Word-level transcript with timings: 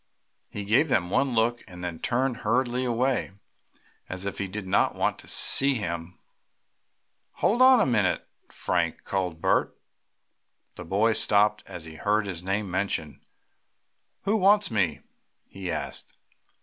He 0.49 0.65
gave 0.65 0.89
them 0.89 1.11
one 1.11 1.35
look, 1.35 1.61
and 1.67 1.83
then 1.83 1.99
turned 1.99 2.37
hurriedly 2.37 2.85
away, 2.85 3.33
as 4.09 4.25
if 4.25 4.39
he 4.39 4.47
did 4.47 4.65
not 4.65 4.95
want 4.95 5.19
them 5.19 5.27
to 5.27 5.31
see 5.31 5.75
him. 5.75 6.17
"Hold 7.33 7.61
on 7.61 7.77
wait 7.77 7.83
a 7.83 7.85
minute 7.85 8.27
Frank!" 8.49 9.03
called 9.03 9.41
Bert. 9.41 9.77
The 10.75 10.85
boy 10.85 11.13
stopped 11.13 11.61
as 11.67 11.85
he 11.85 11.97
heard 11.97 12.25
his 12.25 12.41
name 12.41 12.71
mentioned. 12.71 13.19
"Who 14.23 14.37
wants 14.37 14.71
me?" 14.71 15.01
he 15.45 15.69
asked. 15.69 16.17